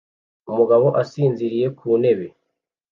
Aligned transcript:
Umugabo 0.49 0.87
asinziriye 1.01 1.67
ku 1.77 1.87
ntebe 2.01 2.27